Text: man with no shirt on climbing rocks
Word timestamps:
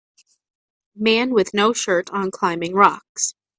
man 0.95 1.31
with 1.31 1.53
no 1.53 1.73
shirt 1.73 2.09
on 2.09 2.31
climbing 2.31 2.73
rocks 2.73 3.35